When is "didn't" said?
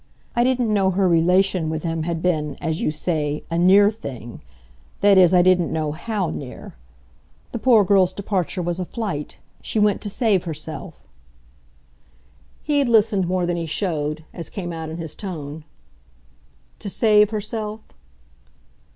0.43-0.73, 5.43-5.71